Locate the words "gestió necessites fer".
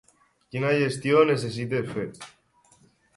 0.79-2.07